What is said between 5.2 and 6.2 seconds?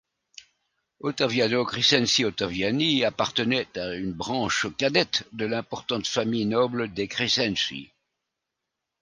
de l'importante